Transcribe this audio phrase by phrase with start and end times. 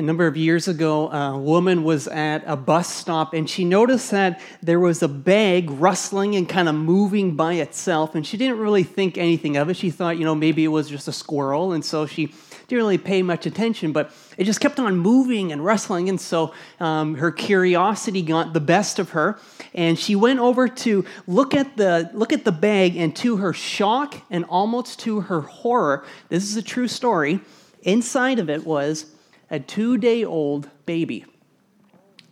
[0.00, 4.10] A number of years ago, a woman was at a bus stop and she noticed
[4.12, 8.14] that there was a bag rustling and kind of moving by itself.
[8.14, 9.76] And she didn't really think anything of it.
[9.76, 11.74] She thought, you know, maybe it was just a squirrel.
[11.74, 12.28] And so she
[12.66, 16.08] didn't really pay much attention, but it just kept on moving and rustling.
[16.08, 19.38] And so um, her curiosity got the best of her.
[19.74, 22.96] And she went over to look at, the, look at the bag.
[22.96, 27.40] And to her shock and almost to her horror, this is a true story,
[27.82, 29.04] inside of it was
[29.50, 31.24] a two day old baby.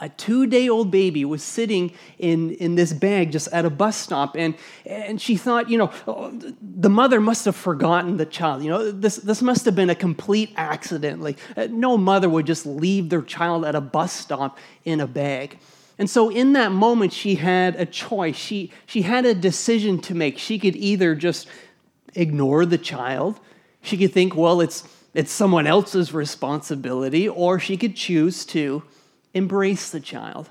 [0.01, 3.97] A two day old baby was sitting in, in this bag just at a bus
[3.97, 4.55] stop, and,
[4.87, 6.31] and she thought, you know, oh,
[6.63, 8.63] the mother must have forgotten the child.
[8.63, 11.21] You know, this, this must have been a complete accident.
[11.21, 15.07] Like, uh, no mother would just leave their child at a bus stop in a
[15.09, 15.59] bag.
[15.99, 18.37] And so, in that moment, she had a choice.
[18.37, 20.39] She, she had a decision to make.
[20.39, 21.49] She could either just
[22.15, 23.41] ignore the child,
[23.83, 24.83] she could think, well, it's
[25.15, 28.83] it's someone else's responsibility, or she could choose to
[29.35, 30.51] embrace the child.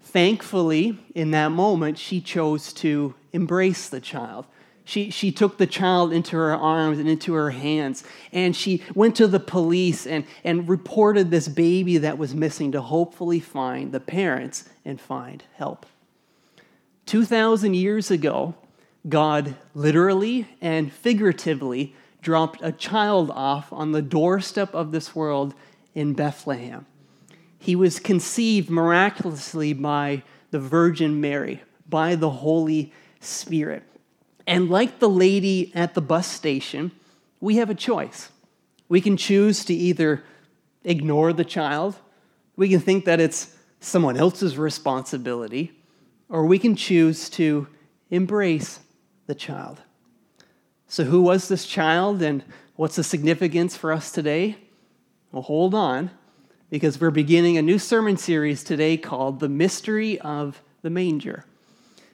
[0.00, 4.46] Thankfully, in that moment, she chose to embrace the child.
[4.84, 8.02] She, she took the child into her arms and into her hands,
[8.32, 12.82] and she went to the police and, and reported this baby that was missing to
[12.82, 15.86] hopefully find the parents and find help.
[17.06, 18.54] 2,000 years ago,
[19.08, 25.54] God literally and figuratively dropped a child off on the doorstep of this world
[25.94, 26.86] in Bethlehem.
[27.58, 33.82] He was conceived miraculously by the Virgin Mary, by the Holy Spirit.
[34.46, 36.92] And like the lady at the bus station,
[37.40, 38.30] we have a choice.
[38.88, 40.24] We can choose to either
[40.84, 41.96] ignore the child,
[42.56, 45.72] we can think that it's someone else's responsibility,
[46.28, 47.66] or we can choose to
[48.10, 48.80] embrace
[49.26, 49.80] the child.
[50.92, 52.44] So, who was this child and
[52.76, 54.58] what's the significance for us today?
[55.32, 56.10] Well, hold on,
[56.68, 61.46] because we're beginning a new sermon series today called The Mystery of the Manger.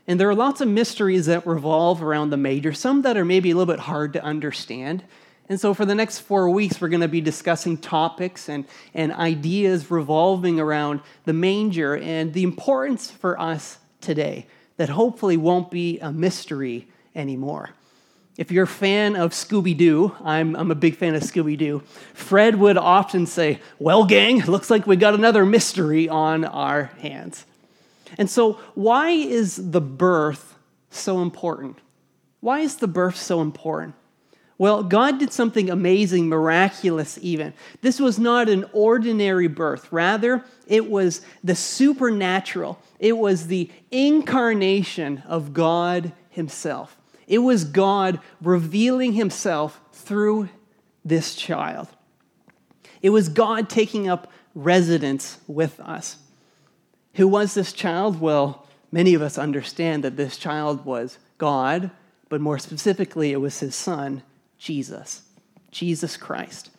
[0.07, 3.51] And there are lots of mysteries that revolve around the manger, some that are maybe
[3.51, 5.03] a little bit hard to understand.
[5.49, 8.65] And so, for the next four weeks, we're going to be discussing topics and,
[8.95, 15.69] and ideas revolving around the manger and the importance for us today that hopefully won't
[15.69, 16.87] be a mystery
[17.17, 17.71] anymore.
[18.39, 21.83] If you're a fan of Scooby Doo, I'm, I'm a big fan of Scooby Doo,
[22.15, 27.45] Fred would often say, Well, gang, looks like we got another mystery on our hands.
[28.17, 30.55] And so, why is the birth
[30.89, 31.81] so important?
[32.39, 33.97] Why is the birth so important?
[34.57, 37.55] Well, God did something amazing, miraculous, even.
[37.81, 39.91] This was not an ordinary birth.
[39.93, 46.98] Rather, it was the supernatural, it was the incarnation of God Himself.
[47.29, 50.49] It was God revealing himself through
[51.05, 51.89] this child.
[53.03, 56.17] It was God taking up residence with us.
[57.15, 58.21] Who was this child?
[58.21, 61.91] Well, many of us understand that this child was God,
[62.29, 64.23] but more specifically, it was his son,
[64.59, 65.23] Jesus,
[65.71, 66.71] Jesus Christ.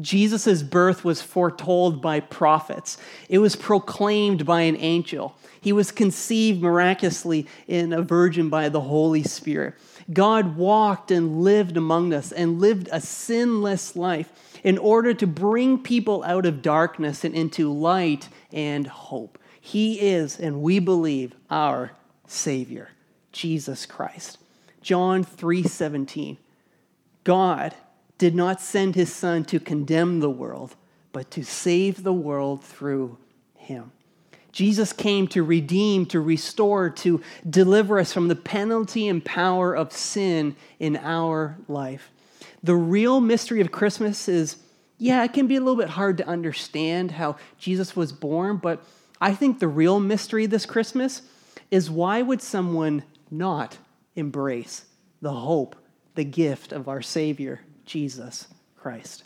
[0.00, 2.98] Jesus' birth was foretold by prophets.
[3.28, 5.36] It was proclaimed by an angel.
[5.60, 9.74] He was conceived miraculously in a virgin by the Holy Spirit.
[10.12, 15.78] God walked and lived among us and lived a sinless life in order to bring
[15.78, 19.38] people out of darkness and into light and hope.
[19.60, 21.92] He is, and we believe, our
[22.26, 22.90] Savior,
[23.30, 24.38] Jesus Christ.
[24.80, 26.38] John 3:17.
[27.24, 27.74] God
[28.18, 30.74] did not send his son to condemn the world,
[31.12, 33.18] but to save the world through
[33.54, 33.92] him.
[34.52, 39.92] Jesus came to redeem, to restore, to deliver us from the penalty and power of
[39.92, 42.10] sin in our life.
[42.62, 44.56] The real mystery of Christmas is
[44.98, 48.84] yeah, it can be a little bit hard to understand how Jesus was born, but
[49.20, 51.22] I think the real mystery this Christmas
[51.72, 53.78] is why would someone not
[54.14, 54.84] embrace
[55.20, 55.74] the hope,
[56.14, 58.46] the gift of our Savior, Jesus
[58.76, 59.24] Christ?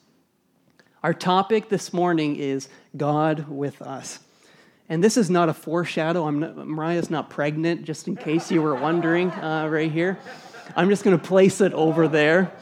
[1.03, 4.21] Our topic this morning is God with us.
[4.89, 6.27] And this is not a foreshadow.
[6.27, 10.19] I'm not, Mariah's not pregnant, just in case you were wondering uh, right here.
[10.77, 12.53] I'm just going to place it over there.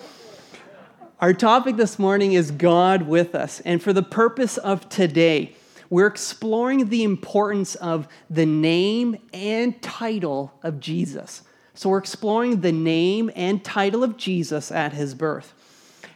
[1.21, 3.61] Our topic this morning is God with us.
[3.61, 5.55] And for the purpose of today,
[5.91, 11.43] we're exploring the importance of the name and title of Jesus.
[11.75, 15.53] So we're exploring the name and title of Jesus at his birth.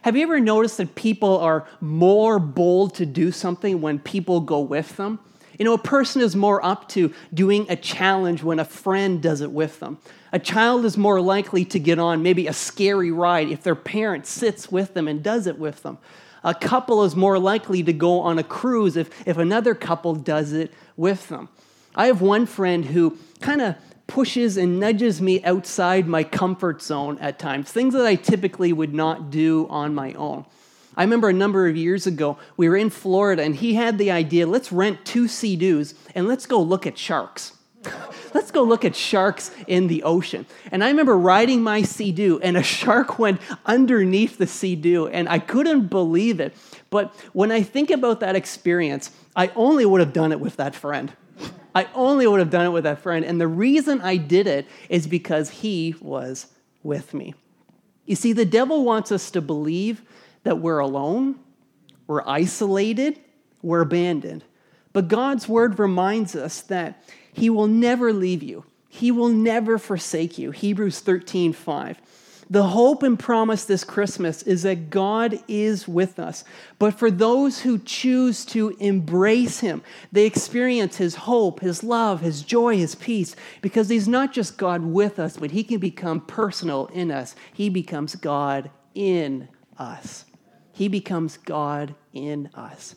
[0.01, 4.59] Have you ever noticed that people are more bold to do something when people go
[4.59, 5.19] with them?
[5.59, 9.41] You know, a person is more up to doing a challenge when a friend does
[9.41, 9.97] it with them.
[10.31, 14.25] A child is more likely to get on maybe a scary ride if their parent
[14.25, 15.97] sits with them and does it with them.
[16.45, 20.53] A couple is more likely to go on a cruise if, if another couple does
[20.53, 21.49] it with them.
[21.93, 23.75] I have one friend who kind of
[24.07, 28.93] pushes and nudges me outside my comfort zone at times, things that I typically would
[28.93, 30.45] not do on my own.
[30.99, 34.11] I remember a number of years ago, we were in Florida and he had the
[34.11, 37.53] idea let's rent two Sea-Doos and let's go look at sharks.
[38.33, 40.45] let's go look at sharks in the ocean.
[40.73, 45.39] And I remember riding my Sea-Doo and a shark went underneath the Sea-Doo and I
[45.39, 46.53] couldn't believe it.
[46.89, 50.75] But when I think about that experience, I only would have done it with that
[50.75, 51.13] friend.
[51.73, 53.23] I only would have done it with that friend.
[53.23, 56.47] And the reason I did it is because he was
[56.83, 57.35] with me.
[58.05, 60.01] You see, the devil wants us to believe
[60.43, 61.39] that we're alone,
[62.07, 63.19] we're isolated,
[63.61, 64.43] we're abandoned.
[64.93, 68.65] But God's word reminds us that he will never leave you.
[68.87, 70.51] He will never forsake you.
[70.51, 72.01] Hebrews 13, 5.
[72.51, 76.43] The hope and promise this Christmas is that God is with us.
[76.79, 82.41] But for those who choose to embrace Him, they experience His hope, His love, His
[82.41, 86.87] joy, His peace, because He's not just God with us, but He can become personal
[86.87, 87.35] in us.
[87.53, 89.47] He becomes God in
[89.77, 90.25] us.
[90.79, 92.95] He becomes God in us.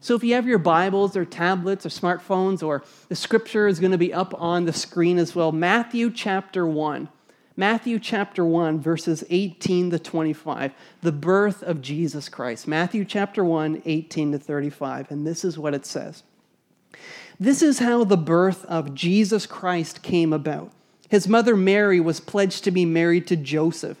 [0.00, 3.92] So if you have your Bibles or tablets or smartphones, or the scripture is going
[3.92, 7.08] to be up on the screen as well, Matthew chapter 1.
[7.56, 12.68] Matthew chapter 1, verses 18 to 25, the birth of Jesus Christ.
[12.68, 15.10] Matthew chapter 1, 18 to 35.
[15.10, 16.24] And this is what it says
[17.40, 20.70] This is how the birth of Jesus Christ came about.
[21.08, 24.00] His mother Mary was pledged to be married to Joseph,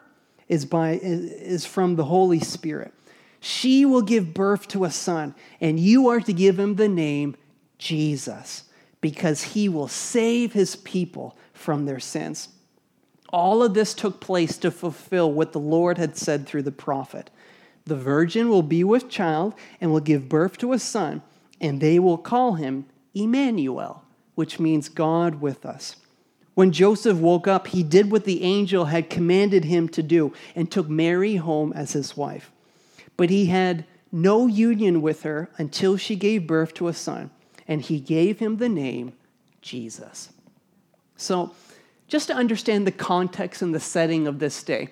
[0.51, 2.93] is, by, is from the Holy Spirit.
[3.39, 7.37] She will give birth to a son, and you are to give him the name
[7.77, 8.65] Jesus,
[8.99, 12.49] because he will save his people from their sins.
[13.29, 17.29] All of this took place to fulfill what the Lord had said through the prophet.
[17.85, 21.21] The virgin will be with child and will give birth to a son,
[21.61, 24.03] and they will call him Emmanuel,
[24.35, 25.95] which means God with us.
[26.53, 30.69] When Joseph woke up, he did what the angel had commanded him to do and
[30.69, 32.51] took Mary home as his wife.
[33.15, 37.31] But he had no union with her until she gave birth to a son,
[37.67, 39.13] and he gave him the name
[39.61, 40.29] Jesus.
[41.15, 41.55] So,
[42.07, 44.89] just to understand the context and the setting of this day.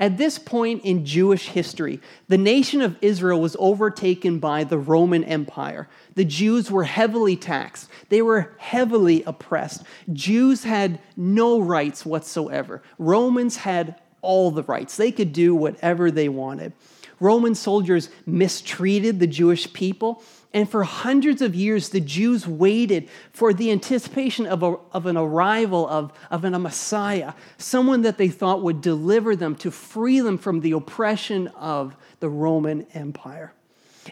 [0.00, 5.22] At this point in Jewish history, the nation of Israel was overtaken by the Roman
[5.24, 5.90] Empire.
[6.14, 9.82] The Jews were heavily taxed, they were heavily oppressed.
[10.10, 12.82] Jews had no rights whatsoever.
[12.98, 16.72] Romans had all the rights, they could do whatever they wanted.
[17.20, 20.22] Roman soldiers mistreated the Jewish people.
[20.52, 25.16] And for hundreds of years, the Jews waited for the anticipation of, a, of an
[25.16, 30.18] arrival of, of an, a Messiah, someone that they thought would deliver them to free
[30.20, 33.52] them from the oppression of the Roman Empire.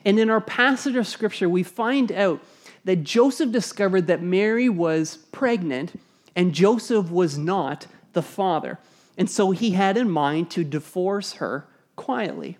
[0.05, 2.41] And in our passage of scripture, we find out
[2.85, 5.99] that Joseph discovered that Mary was pregnant
[6.37, 8.79] and Joseph was not the father.
[9.17, 11.67] And so he had in mind to divorce her
[11.97, 12.59] quietly.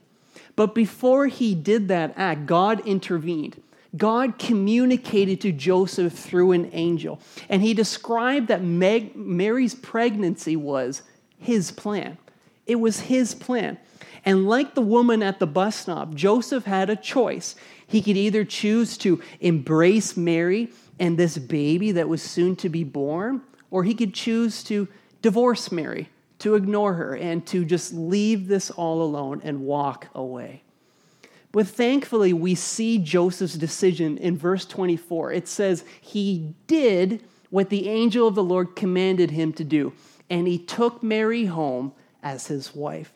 [0.57, 3.63] But before he did that act, God intervened.
[3.97, 7.21] God communicated to Joseph through an angel.
[7.49, 11.03] And he described that Meg, Mary's pregnancy was
[11.39, 12.19] his plan.
[12.67, 13.79] It was his plan.
[14.25, 17.55] And like the woman at the bus stop, Joseph had a choice.
[17.87, 22.85] He could either choose to embrace Mary and this baby that was soon to be
[22.85, 23.41] born,
[23.71, 24.89] or he could choose to
[25.23, 30.63] divorce Mary, to ignore her, and to just leave this all alone and walk away.
[31.59, 35.33] But thankfully, we see Joseph's decision in verse 24.
[35.33, 39.93] It says, He did what the angel of the Lord commanded him to do,
[40.31, 43.13] and he took Mary home as his wife.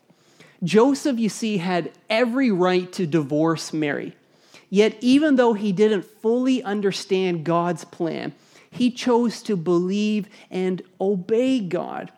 [0.61, 4.13] Joseph, you see, had every right to divorce Mary.
[4.69, 8.33] Yet, even though he didn't fully understand God's plan,
[8.69, 12.11] he chose to believe and obey God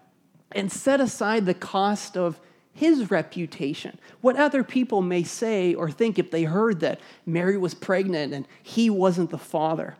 [0.53, 2.39] and set aside the cost of
[2.75, 7.74] his reputation, what other people may say or think if they heard that Mary was
[7.74, 9.96] pregnant and he wasn't the father.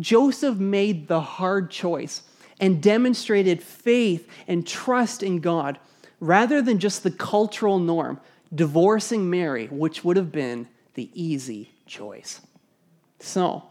[0.00, 2.24] Joseph made the hard choice
[2.60, 5.78] and demonstrated faith and trust in God
[6.18, 8.20] rather than just the cultural norm,
[8.52, 12.40] divorcing Mary, which would have been the easy choice.
[13.20, 13.67] So,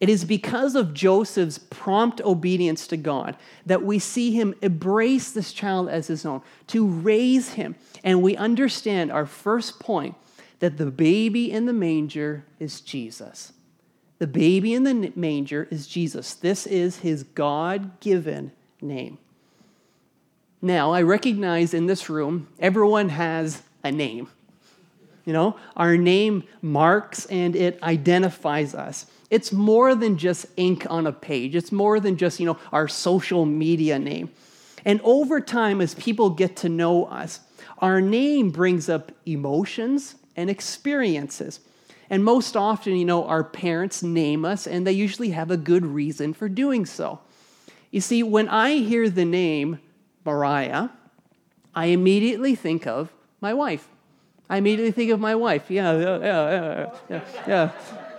[0.00, 3.36] it is because of Joseph's prompt obedience to God
[3.66, 7.74] that we see him embrace this child as his own, to raise him.
[8.04, 10.14] And we understand our first point
[10.60, 13.52] that the baby in the manger is Jesus.
[14.18, 16.34] The baby in the manger is Jesus.
[16.34, 19.18] This is his God given name.
[20.60, 24.28] Now, I recognize in this room, everyone has a name.
[25.24, 29.06] You know, our name marks and it identifies us.
[29.30, 31.54] It's more than just ink on a page.
[31.54, 34.30] It's more than just, you know, our social media name.
[34.84, 37.40] And over time, as people get to know us,
[37.78, 41.60] our name brings up emotions and experiences.
[42.08, 45.84] And most often, you know, our parents name us, and they usually have a good
[45.84, 47.20] reason for doing so.
[47.90, 49.80] You see, when I hear the name
[50.24, 50.88] Mariah,
[51.74, 53.88] I immediately think of my wife.
[54.48, 55.70] I immediately think of my wife.
[55.70, 57.72] Yeah, yeah, yeah, yeah, yeah.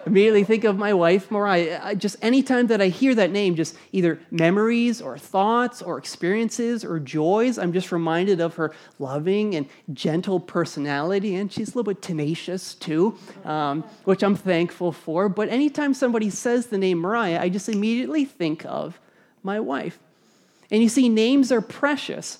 [0.05, 1.79] Immediately think of my wife, Mariah.
[1.83, 6.85] I just anytime that I hear that name, just either memories or thoughts or experiences
[6.85, 11.35] or joys, I'm just reminded of her loving and gentle personality.
[11.35, 15.27] And she's a little bit tenacious too, um, which I'm thankful for.
[15.29, 18.99] But anytime somebody says the name Mariah, I just immediately think of
[19.43, 19.99] my wife.
[20.71, 22.39] And you see, names are precious.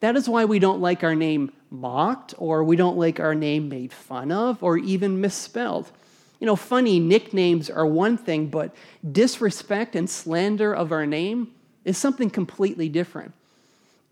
[0.00, 3.68] That is why we don't like our name mocked, or we don't like our name
[3.68, 5.90] made fun of, or even misspelled.
[6.40, 8.74] You know, funny nicknames are one thing, but
[9.10, 11.52] disrespect and slander of our name
[11.84, 13.32] is something completely different.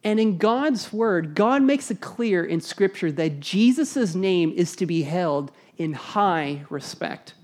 [0.02, 4.86] And in God's word, God makes it clear in Scripture that Jesus' name is to
[4.86, 7.34] be held in high respect.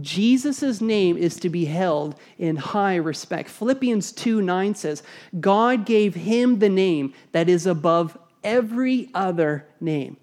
[0.00, 3.48] Jesus' name is to be held in high respect.
[3.48, 5.02] Philippians 2 9 says,
[5.40, 10.16] God gave him the name that is above every other name.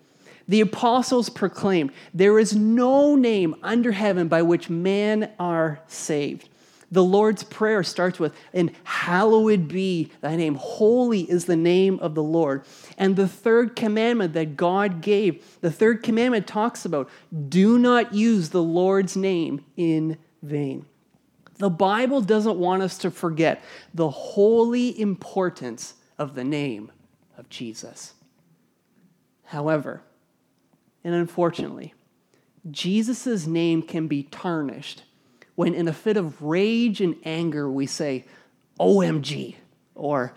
[0.47, 6.49] The apostles proclaimed, There is no name under heaven by which men are saved.
[6.89, 10.55] The Lord's Prayer starts with, And hallowed be thy name.
[10.55, 12.63] Holy is the name of the Lord.
[12.97, 17.09] And the third commandment that God gave, the third commandment talks about,
[17.49, 20.85] Do not use the Lord's name in vain.
[21.57, 23.61] The Bible doesn't want us to forget
[23.93, 26.91] the holy importance of the name
[27.37, 28.13] of Jesus.
[29.45, 30.03] However,
[31.07, 31.93] and unfortunately,
[32.69, 35.03] Jesus' name can be tarnished
[35.55, 38.25] when, in a fit of rage and anger, we say,
[38.77, 39.55] OMG,
[39.95, 40.33] or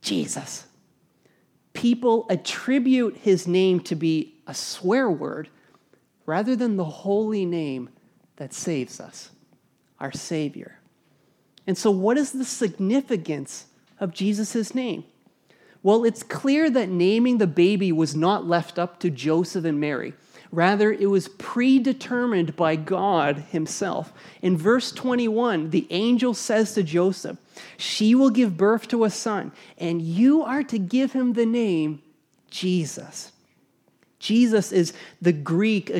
[0.00, 0.64] Jesus.
[1.74, 5.50] People attribute his name to be a swear word
[6.24, 7.90] rather than the holy name
[8.36, 9.28] that saves us,
[10.00, 10.78] our Savior.
[11.66, 13.66] And so, what is the significance
[14.00, 15.04] of Jesus' name?
[15.82, 20.14] Well, it's clear that naming the baby was not left up to Joseph and Mary.
[20.52, 24.12] Rather, it was predetermined by God Himself.
[24.42, 27.38] In verse 21, the angel says to Joseph,
[27.78, 32.02] She will give birth to a son, and you are to give him the name
[32.50, 33.32] Jesus.
[34.18, 35.90] Jesus is the Greek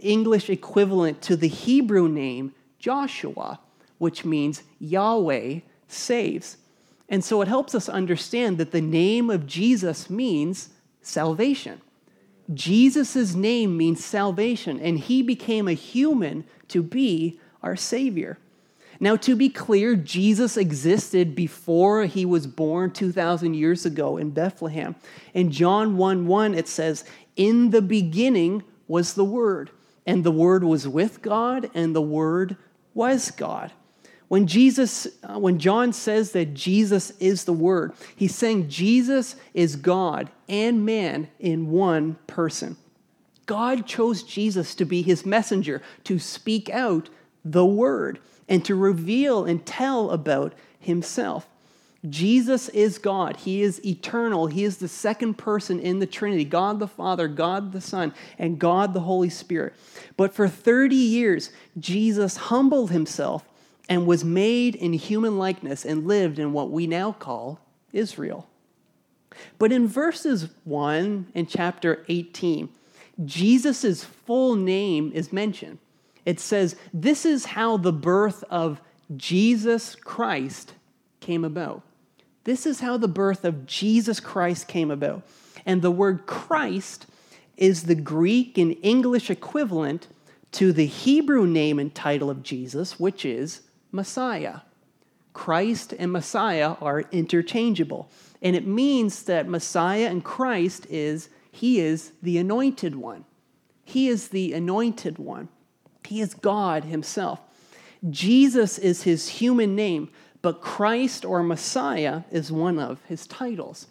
[0.00, 3.58] English equivalent to the Hebrew name Joshua,
[3.96, 6.58] which means Yahweh saves.
[7.08, 10.70] And so it helps us understand that the name of Jesus means
[11.02, 11.80] salvation.
[12.52, 18.38] Jesus' name means salvation, and he became a human to be our Savior.
[19.00, 24.94] Now, to be clear, Jesus existed before he was born 2,000 years ago in Bethlehem.
[25.32, 29.70] In John 1 1, it says, In the beginning was the Word,
[30.06, 32.56] and the Word was with God, and the Word
[32.92, 33.72] was God.
[34.28, 39.76] When Jesus, uh, when John says that Jesus is the Word, he's saying Jesus is
[39.76, 42.76] God and man in one person.
[43.46, 47.10] God chose Jesus to be his messenger, to speak out
[47.44, 51.46] the Word, and to reveal and tell about himself.
[52.08, 53.38] Jesus is God.
[53.38, 54.46] He is eternal.
[54.46, 58.58] He is the second person in the Trinity God the Father, God the Son, and
[58.58, 59.74] God the Holy Spirit.
[60.16, 63.44] But for 30 years, Jesus humbled himself
[63.88, 67.60] and was made in human likeness and lived in what we now call
[67.92, 68.48] Israel.
[69.58, 72.68] But in verses 1 and chapter 18,
[73.24, 75.78] Jesus' full name is mentioned.
[76.24, 78.80] It says, This is how the birth of
[79.16, 80.74] Jesus Christ
[81.20, 81.82] came about.
[82.44, 85.22] This is how the birth of Jesus Christ came about.
[85.66, 87.06] And the word Christ
[87.56, 90.08] is the Greek and English equivalent
[90.52, 93.62] to the Hebrew name and title of Jesus, which is
[93.94, 94.60] Messiah.
[95.32, 98.10] Christ and Messiah are interchangeable.
[98.42, 103.24] And it means that Messiah and Christ is, he is the anointed one.
[103.84, 105.48] He is the anointed one,
[106.04, 107.40] He is God Himself.
[108.10, 110.10] Jesus is His human name,
[110.42, 113.86] but Christ or Messiah is one of His titles.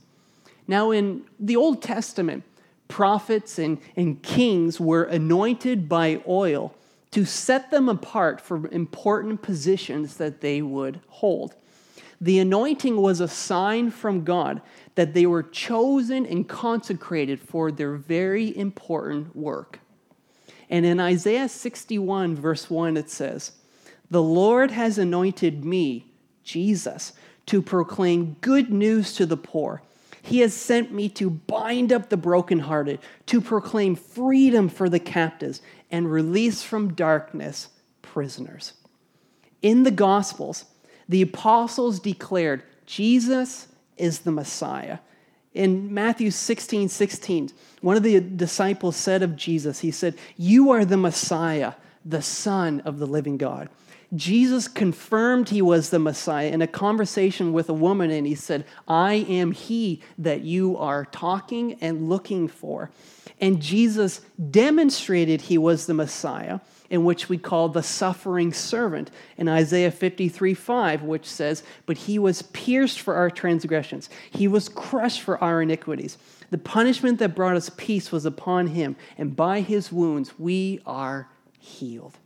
[0.67, 2.43] Now, in the Old Testament,
[2.87, 6.75] prophets and, and kings were anointed by oil
[7.13, 11.53] to set them apart for important positions that they would hold.
[12.19, 14.63] The anointing was a sign from God
[14.95, 19.79] that they were chosen and consecrated for their very important work.
[20.71, 23.51] And in Isaiah 61, verse 1, it says,
[24.09, 26.07] The Lord has anointed me,
[26.43, 27.13] Jesus,
[27.45, 29.83] to proclaim good news to the poor.
[30.25, 35.61] He has sent me to bind up the brokenhearted, to proclaim freedom for the captives,
[35.91, 37.67] and release from darkness
[38.01, 38.73] prisoners.
[39.61, 40.63] In the Gospels,
[41.09, 44.99] the apostles declared Jesus is the Messiah.
[45.53, 47.49] In Matthew 16 16,
[47.81, 51.73] one of the disciples said of Jesus, He said, You are the Messiah,
[52.05, 53.67] the Son of the living God.
[54.15, 58.65] Jesus confirmed he was the Messiah in a conversation with a woman, and he said,
[58.87, 62.91] I am he that you are talking and looking for.
[63.41, 66.59] And Jesus demonstrated he was the Messiah,
[66.91, 72.19] in which we call the suffering servant in Isaiah 53 5, which says, But he
[72.19, 76.17] was pierced for our transgressions, he was crushed for our iniquities.
[76.51, 81.29] The punishment that brought us peace was upon him, and by his wounds we are
[81.57, 82.19] healed.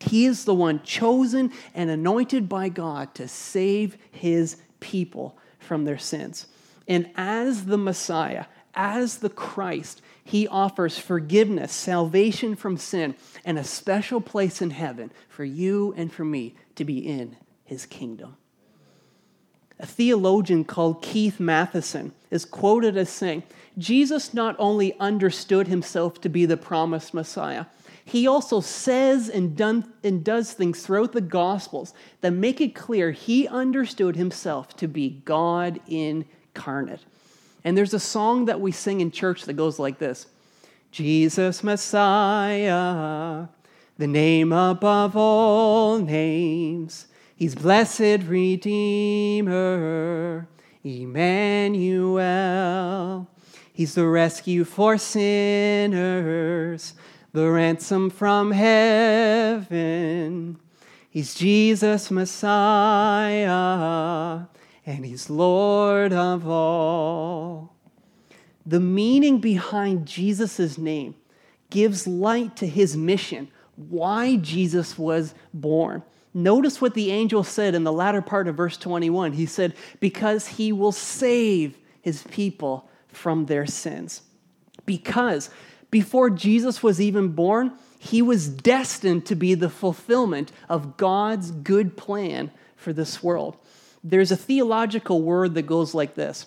[0.00, 5.98] He is the one chosen and anointed by God to save his people from their
[5.98, 6.46] sins.
[6.86, 13.64] And as the Messiah, as the Christ, he offers forgiveness, salvation from sin, and a
[13.64, 18.36] special place in heaven for you and for me to be in his kingdom.
[19.80, 23.42] A theologian called Keith Mathison is quoted as saying,
[23.76, 27.66] Jesus not only understood himself to be the promised Messiah,
[28.08, 33.10] he also says and, done, and does things throughout the Gospels that make it clear
[33.10, 37.04] he understood himself to be God incarnate.
[37.64, 40.26] And there's a song that we sing in church that goes like this
[40.90, 43.48] Jesus Messiah,
[43.98, 47.08] the name above all names.
[47.36, 49.58] He's blessed Redeemer,
[50.82, 52.08] Emmanuel.
[53.70, 56.94] He's the rescue for sinners
[57.32, 59.78] the ransom from heaven.
[61.10, 63.46] He's Jesus Messiah,
[64.86, 67.74] and He's Lord of all.
[68.66, 71.14] The meaning behind Jesus' name
[71.70, 76.02] gives light to his mission, why Jesus was born.
[76.34, 79.32] Notice what the angel said in the latter part of verse 21.
[79.32, 84.22] He said, Because he will save his people from their sins.
[84.84, 85.48] Because
[85.90, 91.96] before Jesus was even born, he was destined to be the fulfillment of God's good
[91.96, 93.56] plan for this world.
[94.04, 96.46] There's a theological word that goes like this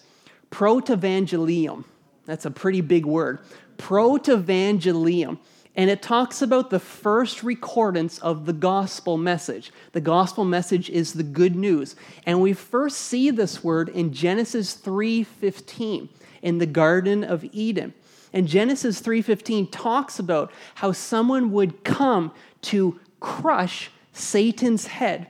[0.52, 1.86] protevangelium.
[2.26, 3.40] That's a pretty big word.
[3.78, 5.40] Protevangelium.
[5.76, 9.72] And it talks about the first recordance of the gospel message.
[9.94, 11.96] The gospel message is the good news.
[12.26, 16.10] And we first see this word in Genesis 3:15
[16.42, 17.94] in the garden of Eden.
[18.34, 22.32] And Genesis 3:15 talks about how someone would come
[22.64, 25.28] to crush Satan's head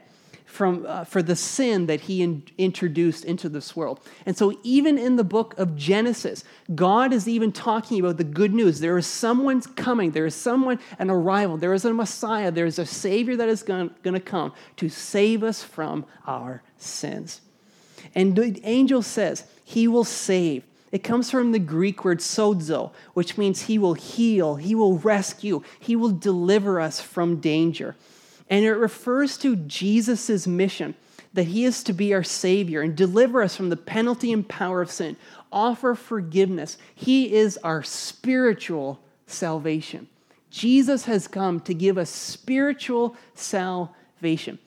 [0.52, 3.98] from, uh, for the sin that he in, introduced into this world.
[4.26, 8.52] And so, even in the book of Genesis, God is even talking about the good
[8.52, 8.80] news.
[8.80, 12.78] There is someone coming, there is someone, an arrival, there is a Messiah, there is
[12.78, 17.40] a Savior that is going to come to save us from our sins.
[18.14, 20.64] And the angel says, He will save.
[20.92, 25.62] It comes from the Greek word sozo, which means he will heal, he will rescue,
[25.80, 27.96] he will deliver us from danger.
[28.50, 30.94] And it refers to Jesus' mission
[31.32, 34.82] that he is to be our Savior and deliver us from the penalty and power
[34.82, 35.16] of sin,
[35.50, 36.76] offer forgiveness.
[36.94, 40.08] He is our spiritual salvation.
[40.50, 44.58] Jesus has come to give us spiritual salvation.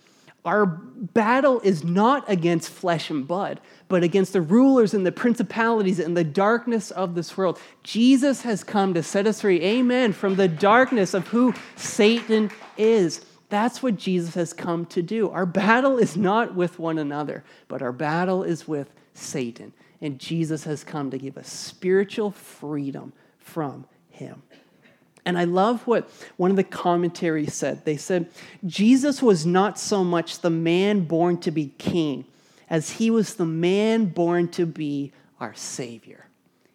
[0.46, 6.00] Our battle is not against flesh and blood, but against the rulers and the principalities
[6.00, 7.60] and the darkness of this world.
[7.84, 13.26] Jesus has come to set us free, amen, from the darkness of who Satan is.
[13.50, 15.30] That's what Jesus has come to do.
[15.32, 19.74] Our battle is not with one another, but our battle is with Satan.
[20.00, 24.44] And Jesus has come to give us spiritual freedom from him.
[25.26, 27.84] And I love what one of the commentaries said.
[27.84, 28.30] They said,
[28.66, 32.26] Jesus was not so much the man born to be king
[32.70, 36.28] as he was the man born to be our Savior.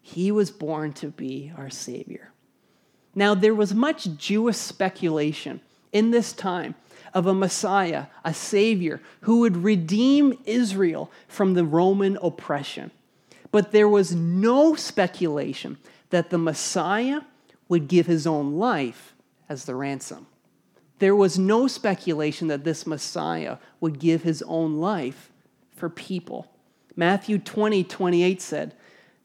[0.03, 2.33] He was born to be our Savior.
[3.15, 5.61] Now, there was much Jewish speculation
[5.93, 6.75] in this time
[7.13, 12.91] of a Messiah, a Savior, who would redeem Israel from the Roman oppression.
[13.51, 15.79] But there was no speculation
[16.11, 17.23] that the Messiah
[17.71, 19.15] would give his own life
[19.49, 20.27] as the ransom.
[20.99, 25.31] There was no speculation that this Messiah would give his own life
[25.75, 26.51] for people.
[26.97, 28.75] Matthew 20, 28 said,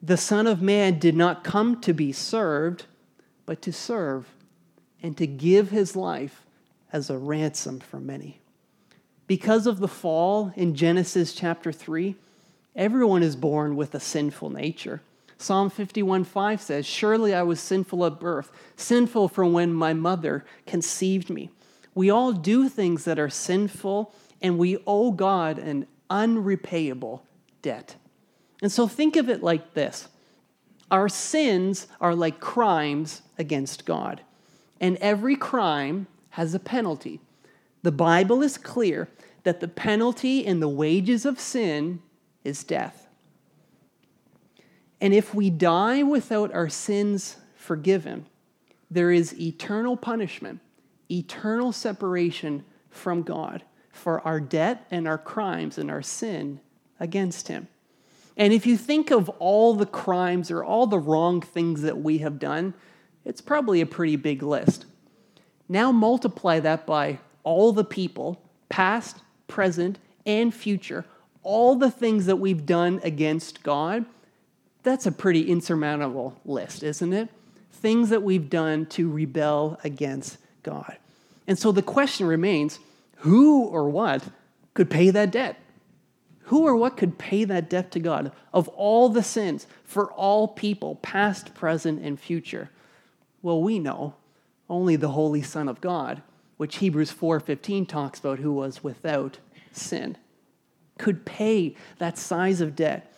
[0.02, 2.86] The Son of Man did not come to be served,
[3.48, 4.28] but to serve
[5.02, 6.46] and to give his life
[6.94, 8.40] as a ransom for many.
[9.26, 12.16] Because of the fall in Genesis chapter 3,
[12.76, 15.02] everyone is born with a sinful nature.
[15.38, 20.46] Psalm 51 5 says, Surely I was sinful at birth, sinful from when my mother
[20.66, 21.50] conceived me.
[21.94, 27.22] We all do things that are sinful, and we owe God an unrepayable
[27.62, 27.96] debt.
[28.62, 30.08] And so think of it like this
[30.92, 34.22] our sins are like crimes against God,
[34.80, 37.20] and every crime has a penalty.
[37.82, 39.10] The Bible is clear
[39.44, 42.02] that the penalty and the wages of sin
[42.44, 43.05] is death.
[45.02, 48.26] And if we die without our sins forgiven,
[48.90, 50.62] there is eternal punishment,
[51.10, 56.60] eternal separation from God for our debt and our crimes and our sin
[57.00, 57.68] against Him.
[58.38, 62.20] And if you think of all the crimes or all the wrong things that we
[62.20, 62.74] have done,
[63.24, 64.86] it's probably a pretty big list.
[65.70, 71.06] Now multiply that by all the people, past, present, and future,
[71.44, 74.06] all the things that we've done against God.
[74.86, 77.30] That's a pretty insurmountable list, isn't it?
[77.72, 80.98] Things that we've done to rebel against God.
[81.48, 82.78] And so the question remains
[83.18, 84.24] who or what
[84.76, 85.60] could pay that debt?
[86.44, 90.48] Who or what could pay that debt to God of all the sins for all
[90.48, 92.70] people, past, present, and future?
[93.42, 94.14] Well, we know
[94.70, 96.22] only the Holy Son of God,
[96.58, 99.40] which Hebrews 4:15 talks about, who was without
[99.72, 100.16] sin,
[101.00, 103.12] could pay that size of debt.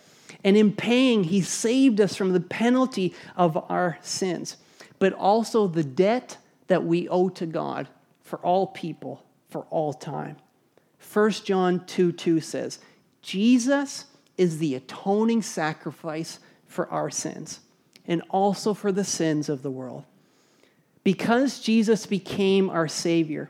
[0.44, 4.58] And in paying, he saved us from the penalty of our sins,
[5.00, 6.38] but also the debt
[6.68, 7.88] that we owe to God
[8.22, 10.38] for all people, for all time.
[11.14, 12.80] 1 John 2 2 says,
[13.22, 14.06] Jesus
[14.38, 17.62] is the atoning sacrifice for our sins
[18.06, 20.04] and also for the sins of the world.
[21.04, 23.50] Because Jesus became our Savior,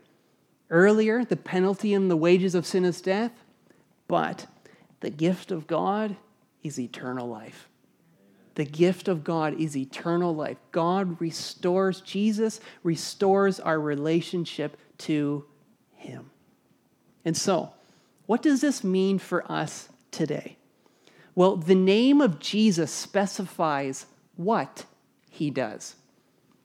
[0.70, 3.32] earlier the penalty and the wages of sin is death,
[4.08, 4.48] but
[5.00, 6.16] the gift of God
[6.68, 7.70] is eternal life.
[8.56, 10.58] The gift of God is eternal life.
[10.72, 15.46] God restores, Jesus restores our relationship to
[15.96, 16.32] Him.
[17.24, 17.74] And so,
[18.26, 20.58] what does this mean for us today?
[21.36, 24.86] Well, the name of Jesus specifies what
[25.30, 25.96] he does.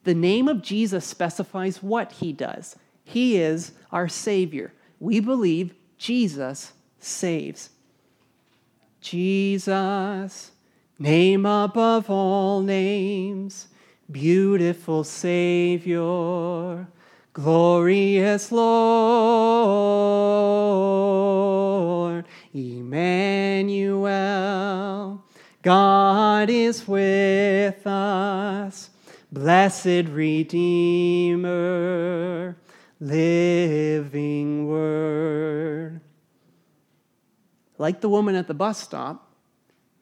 [0.05, 2.77] The name of Jesus specifies what he does.
[3.05, 4.73] He is our Savior.
[4.99, 7.69] We believe Jesus saves.
[9.03, 10.53] Jesus,
[10.97, 13.67] name above all names,
[14.11, 16.87] beautiful Savior,
[17.33, 18.63] glorious Lord.
[22.55, 24.05] Emmanuel,
[25.63, 28.91] God is with us,
[29.33, 31.47] blessed Redeemer,
[33.01, 36.02] living Word.
[37.83, 39.29] Like the woman at the bus stop,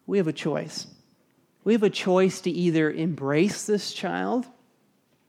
[0.07, 0.87] we have a choice.
[1.65, 4.45] We have a choice to either embrace this child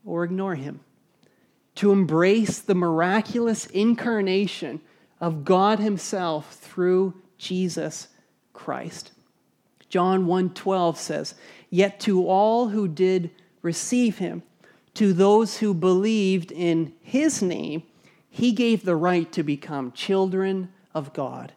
[0.03, 0.81] or ignore him,
[1.75, 4.81] to embrace the miraculous incarnation
[5.21, 8.09] of God himself through Jesus
[8.51, 9.13] Christ.
[9.87, 11.35] John 1:12 says,
[11.69, 14.43] "Yet to all who did receive him,
[14.95, 17.83] to those who believed in his name,
[18.29, 21.53] he gave the right to become children of God.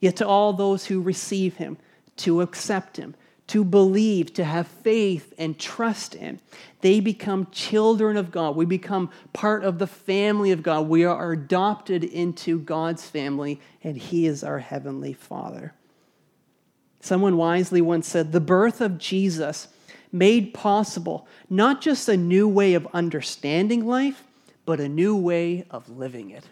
[0.00, 1.76] Yet to all those who receive him,
[2.18, 3.14] to accept him,
[3.48, 6.38] to believe, to have faith and trust in.
[6.82, 8.54] They become children of God.
[8.54, 10.88] We become part of the family of God.
[10.88, 15.72] We are adopted into God's family, and He is our heavenly Father.
[17.00, 19.68] Someone wisely once said, The birth of Jesus
[20.12, 24.24] made possible not just a new way of understanding life,
[24.66, 26.44] but a new way of living it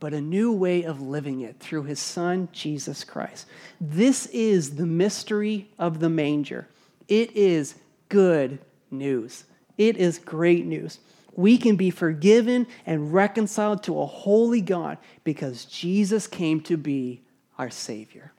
[0.00, 3.46] but a new way of living it through his son, Jesus Christ.
[3.80, 6.68] This is the mystery of the manger.
[7.08, 7.74] It is
[8.08, 8.58] good
[8.90, 9.44] news.
[9.76, 10.98] It is great news.
[11.34, 17.22] We can be forgiven and reconciled to a holy God because Jesus came to be
[17.58, 18.32] our Savior.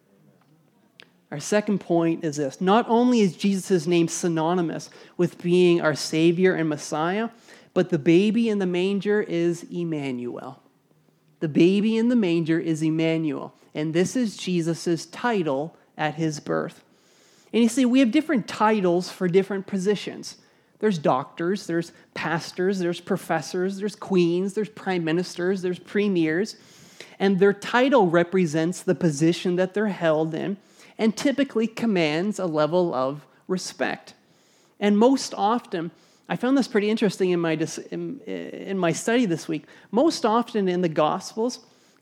[1.31, 6.55] Our second point is this not only is Jesus' name synonymous with being our Savior
[6.55, 7.29] and Messiah,
[7.73, 10.61] but the baby in the manger is Emmanuel.
[11.39, 16.83] The baby in the manger is Emmanuel, and this is Jesus' title at his birth.
[17.53, 20.37] And you see, we have different titles for different positions.
[20.79, 26.55] There's doctors, there's pastors, there's professors, there's queens, there's prime ministers, there's premiers.
[27.19, 30.57] And their title represents the position that they're held in
[30.97, 34.13] and typically commands a level of respect.
[34.79, 35.91] And most often,
[36.29, 37.53] I found this pretty interesting in my,
[37.89, 39.65] in, in my study this week.
[39.89, 41.59] Most often in the Gospels,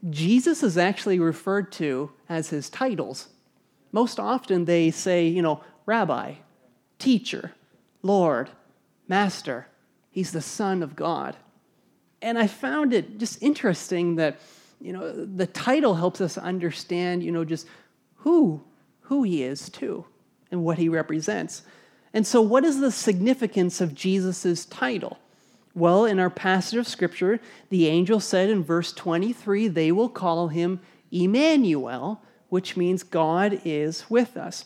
[0.10, 3.30] Jesus is actually referred to as his titles.
[3.94, 6.36] Most often they say, you know, rabbi,
[7.00, 7.54] teacher,
[8.04, 8.50] Lord,
[9.08, 9.68] master.
[10.12, 11.38] He's the Son of God.
[12.22, 14.40] And I found it just interesting that,
[14.82, 17.66] you know, the title helps us understand, you know, just
[18.18, 18.62] who,
[19.02, 20.06] who he is too
[20.52, 21.62] and what he represents.
[22.18, 25.20] And so, what is the significance of Jesus' title?
[25.76, 30.48] Well, in our passage of scripture, the angel said in verse 23, they will call
[30.48, 30.80] him
[31.12, 34.66] Emmanuel, which means God is with us.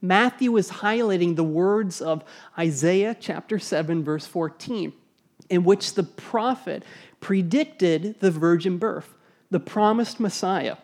[0.00, 2.22] Matthew is highlighting the words of
[2.56, 4.92] Isaiah chapter 7, verse 14,
[5.50, 6.84] in which the prophet
[7.18, 9.12] predicted the virgin birth,
[9.50, 10.76] the promised Messiah,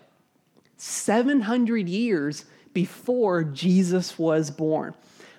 [0.78, 4.94] 700 years before Jesus was born.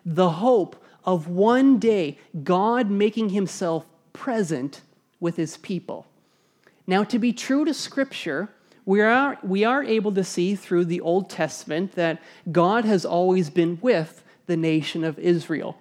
[0.06, 4.82] The hope of one day God making himself present
[5.20, 6.06] with his people.
[6.86, 8.50] Now, to be true to Scripture,
[8.86, 13.50] we are, we are able to see through the Old Testament that God has always
[13.50, 15.78] been with the nation of Israel.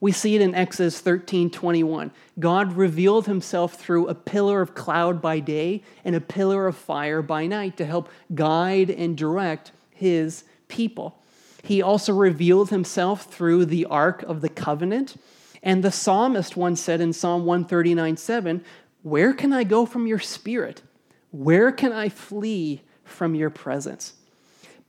[0.00, 2.10] We see it in Exodus 13 21.
[2.38, 7.22] God revealed himself through a pillar of cloud by day and a pillar of fire
[7.22, 11.18] by night to help guide and direct his people.
[11.64, 15.16] He also revealed himself through the Ark of the Covenant.
[15.62, 18.62] And the psalmist once said in Psalm 139 7,
[19.02, 20.82] Where can I go from your spirit?
[21.30, 24.12] Where can I flee from your presence?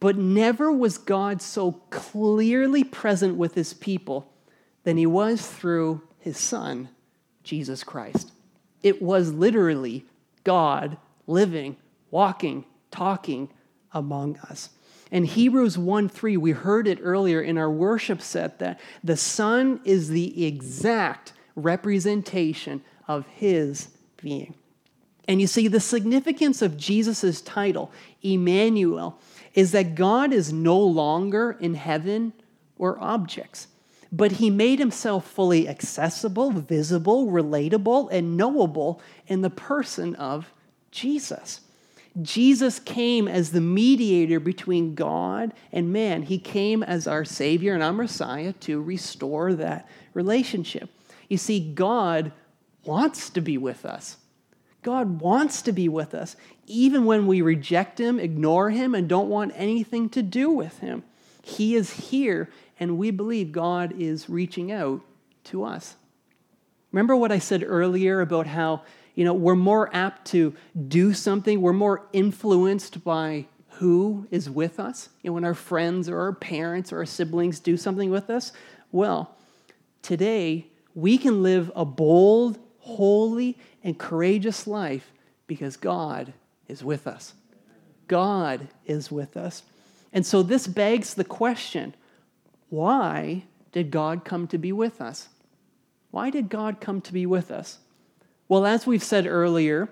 [0.01, 4.33] But never was God so clearly present with his people
[4.83, 6.89] than he was through his son,
[7.41, 8.33] Jesus Christ.
[8.83, 10.05] It was literally
[10.43, 11.77] God living,
[12.11, 13.49] walking, talking
[13.93, 14.71] among us.
[15.15, 19.79] In Hebrews 1 3, we heard it earlier in our worship set that the Son
[19.85, 23.87] is the exact representation of his
[24.21, 24.55] being.
[25.25, 29.17] And you see, the significance of Jesus' title, Emmanuel,
[29.53, 32.33] is that God is no longer in heaven
[32.77, 33.69] or objects,
[34.11, 40.51] but he made himself fully accessible, visible, relatable, and knowable in the person of
[40.91, 41.61] Jesus.
[42.21, 46.23] Jesus came as the mediator between God and man.
[46.23, 50.89] He came as our Savior and our Messiah to restore that relationship.
[51.27, 52.31] You see, God
[52.85, 54.17] wants to be with us.
[54.81, 56.35] God wants to be with us,
[56.67, 61.03] even when we reject Him, ignore Him, and don't want anything to do with Him.
[61.41, 62.49] He is here,
[62.79, 65.01] and we believe God is reaching out
[65.45, 65.95] to us.
[66.91, 68.83] Remember what I said earlier about how
[69.15, 70.53] you know we're more apt to
[70.87, 75.09] do something, we're more influenced by who is with us.
[75.21, 78.51] You know, when our friends or our parents or our siblings do something with us,
[78.91, 79.35] well,
[80.01, 85.11] today we can live a bold, holy, and courageous life
[85.47, 86.33] because God
[86.67, 87.33] is with us.
[88.07, 89.63] God is with us.
[90.13, 91.93] And so this begs the question
[92.69, 95.27] why did God come to be with us?
[96.11, 97.79] Why did God come to be with us?
[98.47, 99.89] Well, as we've said earlier,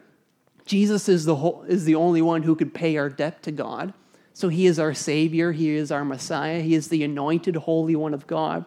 [0.66, 3.94] Jesus is the, whole, is the only one who could pay our debt to God.
[4.34, 8.14] So he is our Savior, he is our Messiah, he is the anointed Holy One
[8.14, 8.66] of God.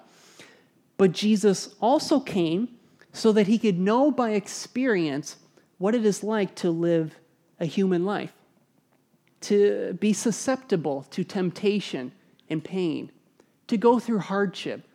[0.97, 2.69] But Jesus also came
[3.13, 5.37] so that he could know by experience
[5.79, 7.17] what it is like to live
[7.59, 8.33] a human life,
[9.43, 12.13] to be susceptible to temptation
[12.49, 13.11] and pain,
[13.67, 14.87] to go through hardship,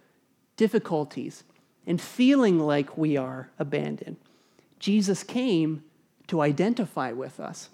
[0.56, 1.44] difficulties,
[1.86, 4.18] and feeling like we are abandoned.
[4.82, 5.84] Jesus came
[6.26, 7.70] to identify with us,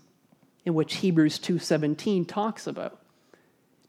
[0.65, 2.99] in which Hebrews 2:17 talks about.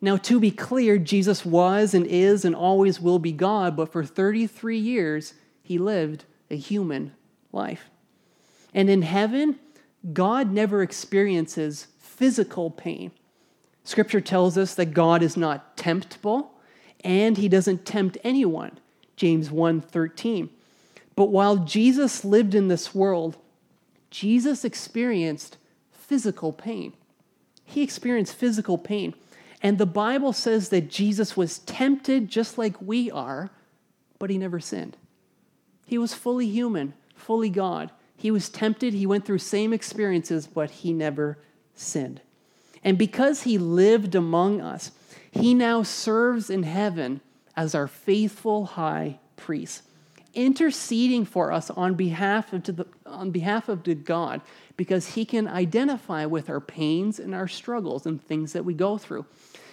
[0.01, 4.05] Now, to be clear, Jesus was and is and always will be God, but for
[4.05, 7.13] 33 years, he lived a human
[7.53, 7.91] life.
[8.73, 9.59] And in heaven,
[10.13, 13.11] God never experiences physical pain.
[13.83, 16.53] Scripture tells us that God is not temptable
[17.01, 18.79] and he doesn't tempt anyone.
[19.17, 20.51] James 1:13.
[21.19, 23.39] But while Jesus lived in this world,
[24.09, 25.57] Jesus experienced
[25.91, 26.93] physical pain.
[27.65, 29.15] He experienced physical pain.
[29.61, 33.51] And the Bible says that Jesus was tempted just like we are,
[34.21, 34.97] but he never sinned.
[35.87, 37.91] He was fully human, fully God.
[38.17, 41.37] He was tempted, he went through same experiences, but he never
[41.75, 42.21] sinned.
[42.85, 44.93] And because he lived among us,
[45.33, 47.23] he now serves in heaven
[47.57, 49.83] as our faithful high priest,
[50.39, 54.41] interceding for us on behalf of, the, on behalf of God,
[54.77, 58.97] because he can identify with our pains and our struggles and things that we go
[58.99, 59.27] through.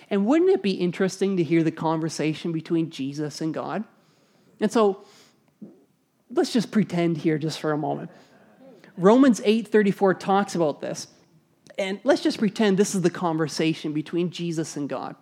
[0.09, 3.83] And wouldn't it be interesting to hear the conversation between Jesus and God?
[4.59, 5.05] And so
[6.31, 8.09] let's just pretend here just for a moment.
[8.97, 11.07] Romans 8:34 talks about this.
[11.77, 15.15] And let's just pretend this is the conversation between Jesus and God.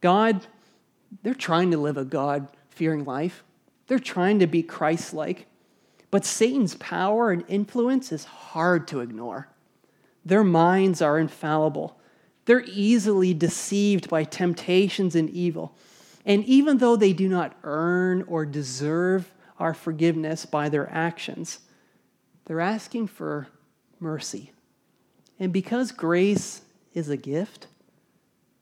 [0.00, 0.46] God,
[1.22, 3.44] they're trying to live a God-fearing life.
[3.86, 5.46] They're trying to be Christ-like.
[6.10, 9.48] But Satan's power and influence is hard to ignore.
[10.24, 11.98] Their minds are infallible.
[12.44, 15.74] They're easily deceived by temptations and evil.
[16.24, 21.60] And even though they do not earn or deserve our forgiveness by their actions,
[22.44, 23.48] they're asking for
[23.98, 24.52] mercy.
[25.38, 26.62] And because grace
[26.94, 27.68] is a gift,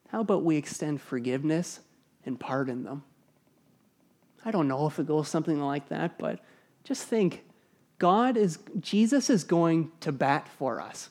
[0.08, 1.80] how about we extend forgiveness
[2.24, 3.02] and pardon them?
[4.44, 6.40] I don't know if it goes something like that, but
[6.84, 7.44] just think
[7.98, 11.10] God is, Jesus is going to bat for us.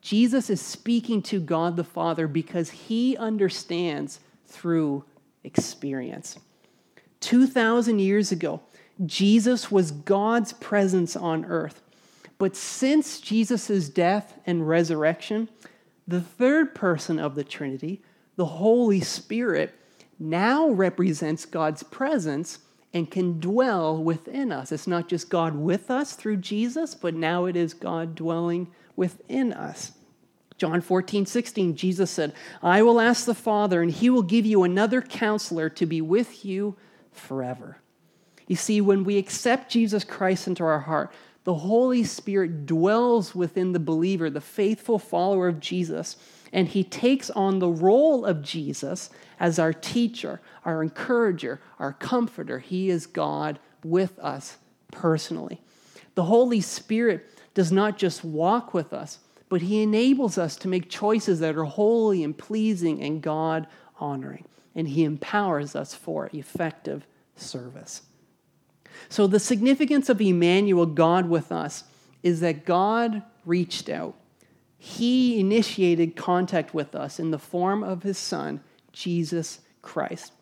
[0.00, 5.04] Jesus is speaking to God the Father because he understands through
[5.44, 6.38] experience.
[7.20, 8.60] 2,000 years ago,
[9.04, 11.82] Jesus was God's presence on earth.
[12.38, 15.48] But since Jesus' death and resurrection,
[16.06, 18.02] the third person of the Trinity,
[18.36, 19.74] the Holy Spirit,
[20.18, 22.60] now represents God's presence
[22.92, 24.72] and can dwell within us.
[24.72, 29.52] It's not just God with us through Jesus, but now it is God dwelling within
[29.52, 29.92] us.
[30.56, 34.62] John 14, 16, Jesus said, I will ask the Father, and he will give you
[34.62, 36.76] another counselor to be with you
[37.12, 37.78] forever.
[38.46, 41.12] You see, when we accept Jesus Christ into our heart,
[41.44, 46.16] the Holy Spirit dwells within the believer, the faithful follower of Jesus,
[46.52, 52.58] and he takes on the role of Jesus as our teacher, our encourager, our comforter.
[52.58, 54.56] He is God with us
[54.90, 55.60] personally.
[56.14, 59.18] The Holy Spirit does not just walk with us,
[59.48, 63.66] but He enables us to make choices that are holy and pleasing and God
[63.98, 64.44] honoring.
[64.74, 68.02] And He empowers us for effective service.
[69.08, 71.84] So, the significance of Emmanuel, God with us,
[72.22, 74.14] is that God reached out.
[74.78, 78.60] He initiated contact with us in the form of His Son,
[78.96, 80.32] Jesus Christ.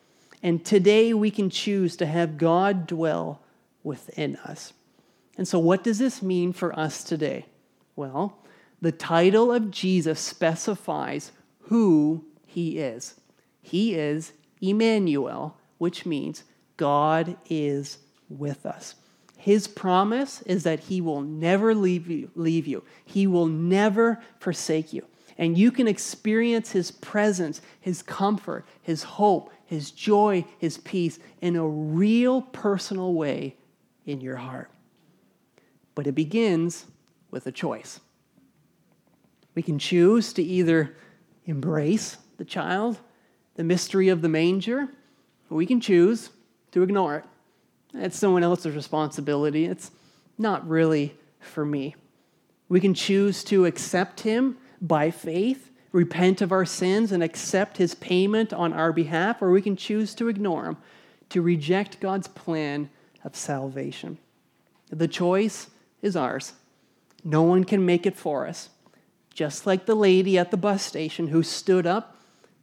[0.41, 3.41] And today we can choose to have God dwell
[3.83, 4.71] within us.
[5.37, 7.45] And so, what does this mean for us today?
[7.95, 8.37] Well,
[8.81, 13.15] the title of Jesus specifies who he is.
[13.61, 16.43] He is Emmanuel, which means
[16.77, 17.97] God is
[18.29, 18.95] with us.
[19.37, 22.83] His promise is that he will never leave you, leave you.
[23.03, 25.05] He will never forsake you.
[25.37, 31.55] And you can experience his presence, his comfort, his hope, his joy, his peace in
[31.55, 33.55] a real personal way
[34.05, 34.71] in your heart.
[35.93, 36.85] But it begins
[37.31, 37.99] with a choice.
[39.55, 40.95] We can choose to either
[41.45, 42.99] embrace the child,
[43.55, 44.89] the mystery of the manger,
[45.49, 46.29] or we can choose
[46.71, 47.25] to ignore it.
[47.93, 49.65] It's someone else's responsibility.
[49.65, 49.91] It's
[50.37, 51.95] not really for me.
[52.67, 57.95] We can choose to accept him by faith, repent of our sins, and accept his
[57.95, 60.77] payment on our behalf, or we can choose to ignore him,
[61.29, 62.89] to reject God's plan
[63.23, 64.17] of salvation.
[64.89, 65.69] The choice
[66.01, 66.53] is ours.
[67.23, 68.69] No one can make it for us
[69.35, 72.17] just like the lady at the bus station who stood up,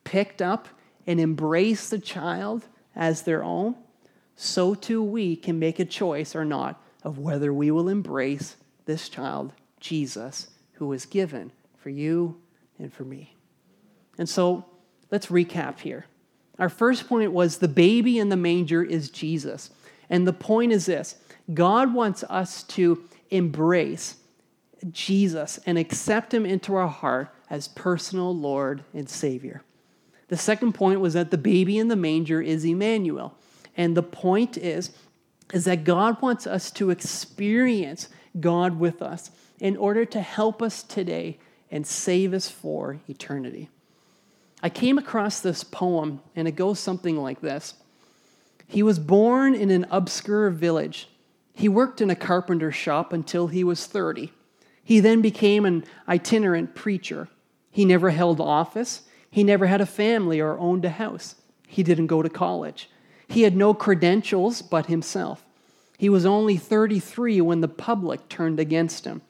[0.05, 0.69] picked up,
[1.07, 2.65] and embraced the child
[2.97, 3.77] as their own,
[4.35, 8.57] so too we can make a choice or not of whether we will embrace
[8.87, 12.41] this child, Jesus, who was given for you
[12.79, 13.35] and for me.
[14.19, 14.65] And so
[15.11, 16.07] let's recap here.
[16.59, 19.71] Our first point was the baby in the manger is Jesus.
[20.09, 21.17] And the point is this
[21.53, 24.17] God wants us to embrace
[24.91, 29.63] Jesus and accept him into our heart as personal Lord and Savior.
[30.29, 33.37] The second point was that the baby in the manger is Emmanuel.
[33.77, 34.91] And the point is,
[35.53, 38.09] is that God wants us to experience
[38.41, 39.31] God with us
[39.61, 41.39] in order to help us today
[41.73, 43.71] and save us for eternity.
[44.63, 47.75] I came across this poem, and it goes something like this
[48.69, 51.09] He was born in an obscure village.
[51.55, 54.33] He worked in a carpenter shop until he was 30.
[54.85, 57.29] He then became an itinerant preacher.
[57.71, 59.03] He never held office.
[59.31, 61.37] He never had a family or owned a house.
[61.67, 62.91] He didn't go to college.
[63.29, 65.45] He had no credentials but himself.
[65.97, 69.23] He was only 33 when the public turned against him.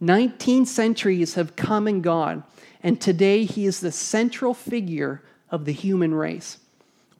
[0.00, 2.44] 19 centuries have come and gone,
[2.82, 6.58] and today he is the central figure of the human race.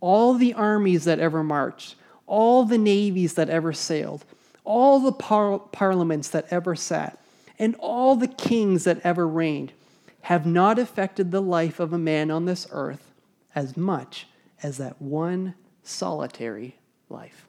[0.01, 1.95] All the armies that ever marched,
[2.27, 4.25] all the navies that ever sailed,
[4.65, 7.19] all the par- parliaments that ever sat,
[7.59, 9.73] and all the kings that ever reigned
[10.23, 13.13] have not affected the life of a man on this earth
[13.55, 14.27] as much
[14.63, 16.77] as that one solitary
[17.09, 17.47] life.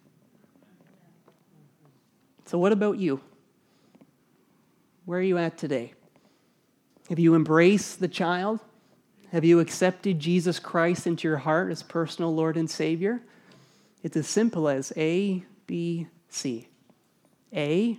[2.46, 3.20] So, what about you?
[5.08, 5.93] Where are you at today?
[7.08, 8.60] Have you embraced the child?
[9.32, 13.22] Have you accepted Jesus Christ into your heart as personal Lord and Savior?
[14.03, 16.68] It's as simple as A, B, C.
[17.53, 17.97] A,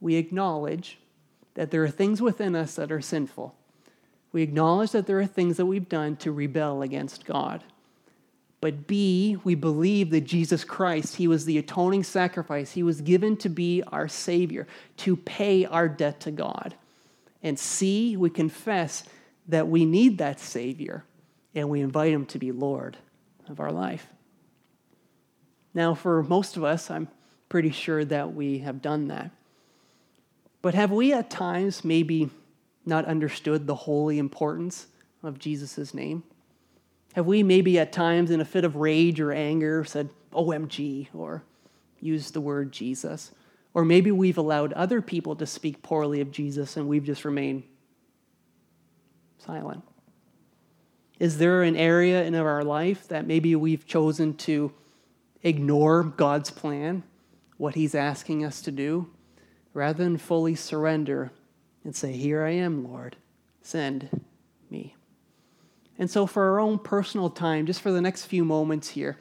[0.00, 0.98] we acknowledge
[1.54, 3.54] that there are things within us that are sinful.
[4.32, 7.62] We acknowledge that there are things that we've done to rebel against God.
[8.60, 12.72] But B, we believe that Jesus Christ, He was the atoning sacrifice.
[12.72, 14.66] He was given to be our Savior,
[14.98, 16.74] to pay our debt to God.
[17.42, 19.04] And C, we confess
[19.46, 21.04] that we need that Savior
[21.54, 22.96] and we invite Him to be Lord
[23.48, 24.06] of our life.
[25.72, 27.08] Now, for most of us, I'm
[27.48, 29.30] pretty sure that we have done that.
[30.60, 32.30] But have we at times maybe
[32.84, 34.88] not understood the holy importance
[35.22, 36.24] of Jesus' name?
[37.18, 41.42] Have we maybe at times in a fit of rage or anger said, OMG, or
[42.00, 43.32] used the word Jesus?
[43.74, 47.64] Or maybe we've allowed other people to speak poorly of Jesus and we've just remained
[49.38, 49.82] silent.
[51.18, 54.72] Is there an area in our life that maybe we've chosen to
[55.42, 57.02] ignore God's plan,
[57.56, 59.10] what He's asking us to do,
[59.74, 61.32] rather than fully surrender
[61.82, 63.16] and say, Here I am, Lord,
[63.60, 64.22] send
[64.70, 64.94] me.
[65.98, 69.18] And so, for our own personal time, just for the next few moments here,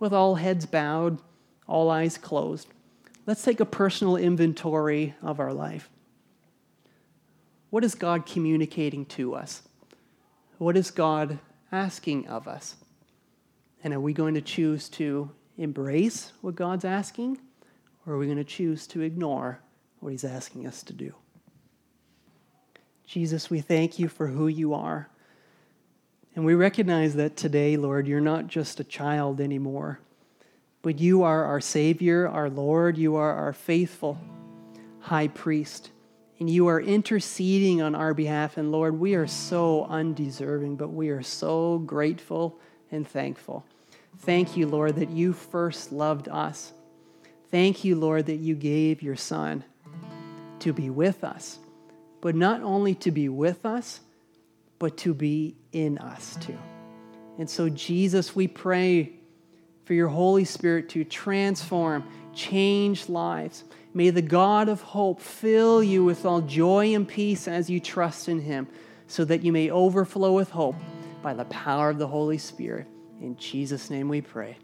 [0.00, 1.18] with all heads bowed,
[1.68, 2.68] all eyes closed,
[3.26, 5.88] let's take a personal inventory of our life.
[7.70, 9.62] What is God communicating to us?
[10.58, 11.38] What is God
[11.70, 12.76] asking of us?
[13.84, 17.38] And are we going to choose to embrace what God's asking,
[18.04, 19.60] or are we going to choose to ignore
[20.00, 21.14] what He's asking us to do?
[23.06, 25.08] Jesus, we thank you for who you are.
[26.36, 30.00] And we recognize that today, Lord, you're not just a child anymore,
[30.82, 32.98] but you are our Savior, our Lord.
[32.98, 34.18] You are our faithful
[35.00, 35.90] high priest.
[36.38, 38.58] And you are interceding on our behalf.
[38.58, 42.58] And Lord, we are so undeserving, but we are so grateful
[42.92, 43.64] and thankful.
[44.18, 46.74] Thank you, Lord, that you first loved us.
[47.50, 49.64] Thank you, Lord, that you gave your Son
[50.58, 51.58] to be with us,
[52.20, 54.00] but not only to be with us,
[54.78, 56.58] but to be in us too.
[57.38, 59.12] And so, Jesus, we pray
[59.84, 62.04] for your Holy Spirit to transform,
[62.34, 63.64] change lives.
[63.94, 68.28] May the God of hope fill you with all joy and peace as you trust
[68.28, 68.68] in him,
[69.06, 70.76] so that you may overflow with hope
[71.22, 72.86] by the power of the Holy Spirit.
[73.20, 74.56] In Jesus' name we pray.